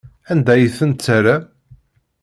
Anda 0.31 0.51
ay 0.53 0.65
tent-terram? 0.77 1.43